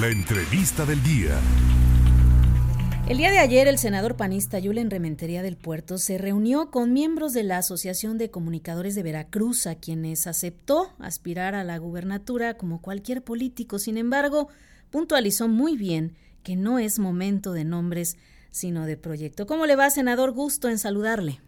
[0.00, 1.38] La entrevista del día.
[3.08, 7.32] El día de ayer, el senador panista Yulen Rementería del Puerto se reunió con miembros
[7.32, 12.82] de la Asociación de Comunicadores de Veracruz, a quienes aceptó aspirar a la gubernatura como
[12.82, 13.78] cualquier político.
[13.78, 14.48] Sin embargo,
[14.90, 18.18] puntualizó muy bien que no es momento de nombres,
[18.50, 19.46] sino de proyecto.
[19.46, 20.32] ¿Cómo le va, senador?
[20.32, 21.40] Gusto en saludarle.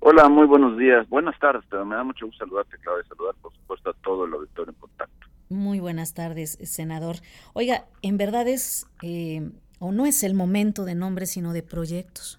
[0.00, 1.08] Hola, muy buenos días.
[1.08, 4.24] Buenas tardes, pero me da mucho gusto saludarte, claro, de saludar, por supuesto, a todo
[4.24, 5.27] el auditorio en contacto.
[5.50, 7.16] Muy buenas tardes, senador.
[7.54, 12.38] Oiga, ¿en verdad es eh, o no es el momento de nombres, sino de proyectos?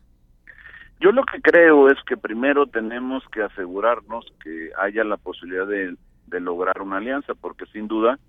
[1.00, 5.96] Yo lo que creo es que primero tenemos que asegurarnos que haya la posibilidad de,
[6.40, 8.20] lograr una alianza, porque sin duda,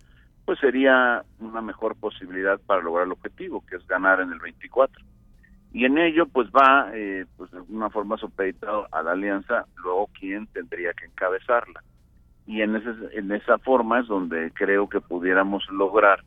[0.46, 5.04] pues sería una mejor posibilidad para lograr el objetivo, que es ganar en el 24.
[5.72, 10.08] Y en ello, pues va, eh, pues de alguna forma supeditado a la alianza, luego
[10.18, 11.82] quién tendría que encabezarla
[12.50, 16.24] y en, ese, en esa forma es donde creo que pudiéramos lograr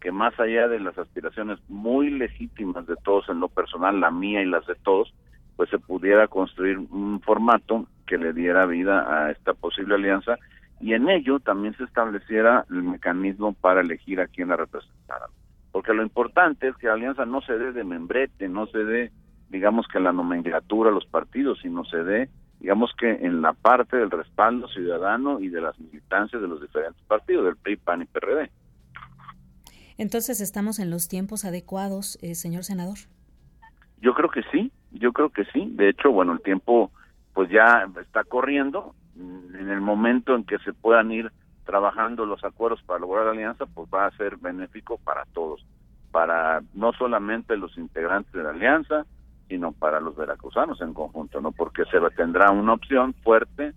[0.00, 4.40] que más allá de las aspiraciones muy legítimas de todos en lo personal, la mía
[4.40, 5.12] y las de todos,
[5.54, 10.38] pues se pudiera construir un formato que le diera vida a esta posible alianza
[10.80, 15.26] y en ello también se estableciera el mecanismo para elegir a quien la representara.
[15.72, 19.12] Porque lo importante es que la alianza no se dé de membrete, no se dé,
[19.50, 22.30] digamos que la nomenclatura los partidos, sino se dé
[22.66, 27.00] digamos que en la parte del respaldo ciudadano y de las militancias de los diferentes
[27.04, 28.50] partidos, del PRI, PAN y PRD.
[29.98, 32.98] Entonces, ¿estamos en los tiempos adecuados, eh, señor senador?
[34.00, 35.70] Yo creo que sí, yo creo que sí.
[35.76, 36.90] De hecho, bueno, el tiempo
[37.34, 38.96] pues ya está corriendo.
[39.14, 41.30] En el momento en que se puedan ir
[41.64, 45.64] trabajando los acuerdos para lograr la alianza, pues va a ser benéfico para todos,
[46.10, 49.06] para no solamente los integrantes de la alianza,
[49.48, 51.52] sino para los veracruzanos en conjunto, ¿no?
[51.52, 53.72] Porque se tendrá una opción fuerte,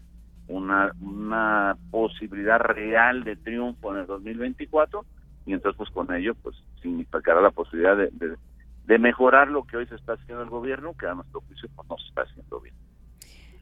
[0.47, 5.05] una, una posibilidad real de triunfo en el 2024
[5.45, 8.09] y entonces pues con ello pues significará la posibilidad de,
[8.85, 11.87] de, mejorar lo que hoy se está haciendo el gobierno, que a nuestro juicio pues
[11.87, 12.75] no se está haciendo bien.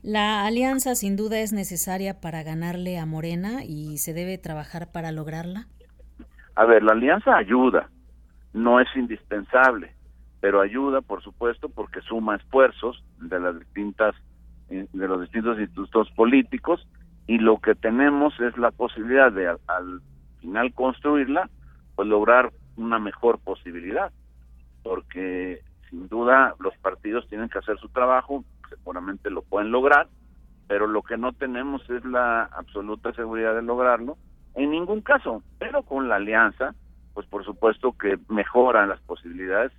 [0.02, 5.12] La alianza sin duda es necesaria para ganarle a Morena y se debe trabajar para
[5.12, 5.67] lograrla.
[6.56, 7.90] A ver, la alianza ayuda,
[8.53, 9.97] no es indispensable
[10.47, 14.16] pero ayuda, por supuesto, porque suma esfuerzos de las distintas
[14.69, 16.88] eh, de los distintos institutos políticos
[17.28, 20.02] y lo que tenemos es la posibilidad de al,
[20.40, 21.50] final construirla,
[21.97, 24.13] pues lograr una mejor posibilidad,
[24.84, 30.08] porque sin duda los partidos tienen que hacer su trabajo, seguramente lo pueden lograr,
[30.69, 34.18] pero lo que no tenemos es la absoluta seguridad de lograrlo
[34.56, 36.74] en ningún caso, pero con la alianza,
[37.14, 39.74] pues por supuesto que mejoran las posibilidades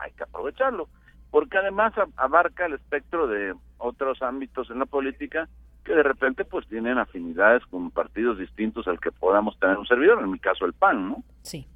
[0.00, 0.88] hay que aprovecharlo,
[1.30, 5.48] porque además abarca el espectro de otros ámbitos en la política
[5.84, 10.22] que de repente pues tienen afinidades con partidos distintos al que podamos tener un servidor,
[10.22, 11.24] en mi caso el PAN, ¿no?
[11.42, 11.66] Sí.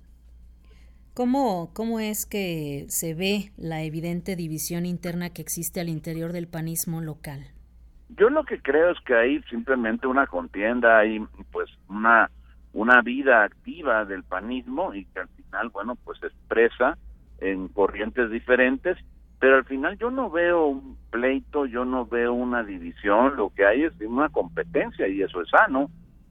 [1.14, 6.48] ¿Cómo, ¿Cómo es que se ve la evidente división interna que existe al interior del
[6.48, 7.48] panismo local?
[8.16, 11.18] Yo lo que creo es que hay simplemente una contienda, hay
[11.50, 12.30] pues una,
[12.72, 16.98] una vida activa del panismo y que al final, bueno, pues expresa
[17.42, 18.96] en corrientes diferentes,
[19.40, 23.66] pero al final yo no veo un pleito, yo no veo una división, lo que
[23.66, 25.90] hay es una competencia y eso es sano,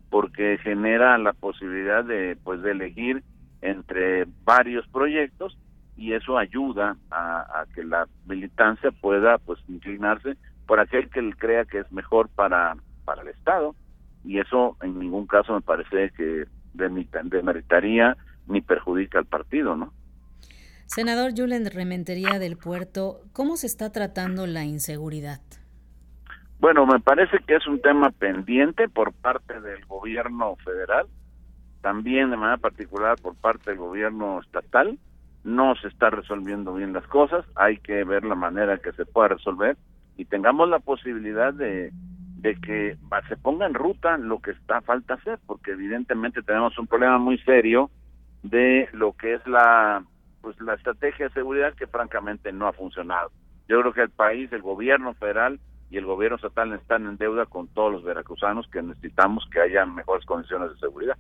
[0.10, 3.24] porque genera la posibilidad de pues de elegir
[3.62, 5.58] entre varios proyectos
[5.98, 11.66] y eso ayuda a, que la militancia pueda pues inclinarse por aquel que él crea
[11.66, 13.76] que es mejor para para el estado
[14.24, 18.18] y eso en ningún caso me parece que demeritaría
[18.48, 19.94] ni perjudica al partido, ¿no?
[20.94, 25.40] Senador Julen Rementería del Puerto, ¿cómo se está tratando la inseguridad?
[26.60, 31.08] Bueno, me parece que es un tema pendiente por parte del gobierno federal,
[31.80, 35.00] también de manera particular por parte del gobierno estatal.
[35.46, 39.30] No se está resolviendo bien las cosas, hay que ver la manera que se pueda
[39.30, 39.78] resolver
[40.18, 41.94] y tengamos la posibilidad de,
[42.42, 42.98] de que
[43.30, 47.38] se ponga en ruta lo que está falta hacer, porque evidentemente tenemos un problema muy
[47.38, 47.90] serio
[48.44, 50.04] de lo que es la
[50.42, 53.32] pues la estrategia de seguridad que francamente no ha funcionado.
[53.68, 55.60] Yo creo que el país, el gobierno federal
[55.90, 59.86] y el gobierno estatal están en deuda con todos los veracruzanos que necesitamos que haya
[59.86, 61.18] mejores condiciones de seguridad.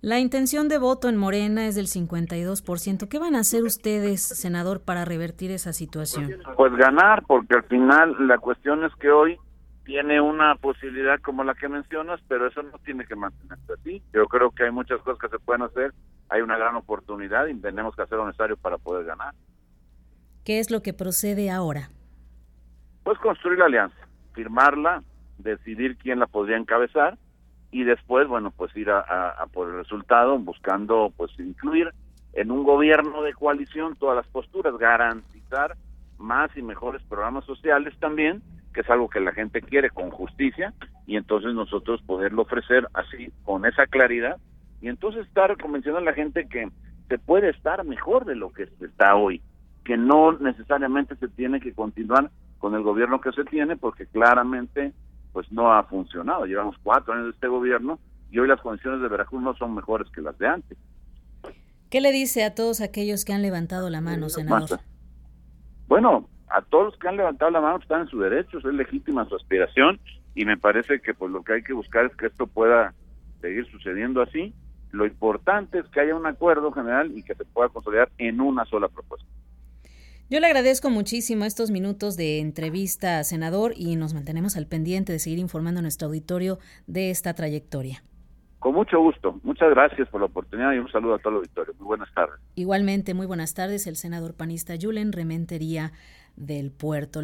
[0.00, 3.08] La intención de voto en Morena es del 52%.
[3.08, 6.38] ¿Qué van a hacer ustedes, senador, para revertir esa situación?
[6.56, 9.38] Pues ganar, porque al final la cuestión es que hoy
[9.92, 14.02] tiene una posibilidad como la que mencionas, pero eso no tiene que mantenerse así.
[14.14, 15.92] Yo creo que hay muchas cosas que se pueden hacer,
[16.30, 19.34] hay una gran oportunidad y tenemos que hacer lo necesario para poder ganar.
[20.46, 21.90] ¿Qué es lo que procede ahora?
[23.04, 23.98] Pues construir la alianza,
[24.32, 25.02] firmarla,
[25.36, 27.18] decidir quién la podría encabezar
[27.70, 31.92] y después, bueno, pues ir a, por el resultado buscando pues incluir
[32.32, 35.76] en un gobierno de coalición todas las posturas, garantizar
[36.16, 40.72] más y mejores programas sociales también, que es algo que la gente quiere con justicia,
[41.06, 44.38] y entonces nosotros poderlo ofrecer así, con esa claridad,
[44.80, 46.68] y entonces estar convenciendo a la gente que
[47.08, 49.42] se puede estar mejor de lo que está hoy,
[49.84, 54.92] que no necesariamente se tiene que continuar con el gobierno que se tiene, porque claramente
[55.32, 56.46] pues no ha funcionado.
[56.46, 57.98] Llevamos cuatro años de este gobierno
[58.30, 60.78] y hoy las condiciones de Veracruz no son mejores que las de antes.
[61.90, 64.80] ¿Qué le dice a todos aquellos que han levantado la mano, senador?
[65.88, 69.24] Bueno, a todos los que han levantado la mano están en su derecho, es legítima
[69.26, 69.98] su aspiración
[70.34, 72.94] y me parece que pues lo que hay que buscar es que esto pueda
[73.40, 74.54] seguir sucediendo así.
[74.90, 78.64] Lo importante es que haya un acuerdo general y que se pueda consolidar en una
[78.66, 79.26] sola propuesta.
[80.28, 85.18] Yo le agradezco muchísimo estos minutos de entrevista, senador, y nos mantenemos al pendiente de
[85.18, 88.02] seguir informando a nuestro auditorio de esta trayectoria.
[88.58, 89.40] Con mucho gusto.
[89.42, 91.74] Muchas gracias por la oportunidad y un saludo a todo el auditorio.
[91.78, 92.36] Muy buenas tardes.
[92.54, 93.86] Igualmente, muy buenas tardes.
[93.86, 95.92] El senador panista Yulen Rementería
[96.36, 97.20] del Puerto.